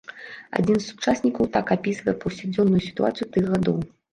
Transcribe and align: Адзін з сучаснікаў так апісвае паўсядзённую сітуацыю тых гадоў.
Адзін 0.59 0.79
з 0.79 0.85
сучаснікаў 0.91 1.49
так 1.57 1.65
апісвае 1.77 2.17
паўсядзённую 2.25 2.83
сітуацыю 2.89 3.33
тых 3.37 3.43
гадоў. 3.55 3.77